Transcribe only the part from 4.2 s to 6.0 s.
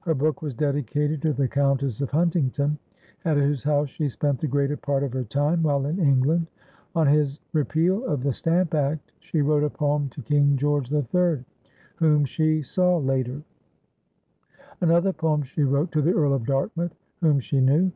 the greater part of her time while in